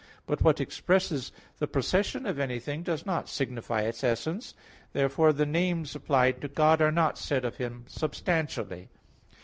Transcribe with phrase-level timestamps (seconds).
[0.25, 4.55] But what expresses the procession of anything, does not signify its essence.
[4.93, 8.89] Therefore the names applied to God are not said of Him substantially.